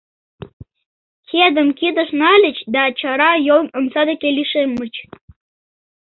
Кедым 1.29 1.69
кидыш 1.79 2.09
нальыч 2.21 2.57
да 2.73 2.83
чара 2.99 3.31
йолын 3.47 3.69
омса 3.77 4.01
деке 4.09 4.27
лишемыч. 4.37 4.93